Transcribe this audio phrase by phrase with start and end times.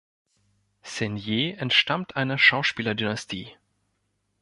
[0.81, 3.55] Seigner entstammt einer Schauspieler-Dynastie.